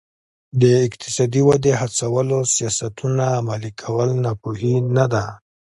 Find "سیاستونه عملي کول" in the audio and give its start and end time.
2.55-4.09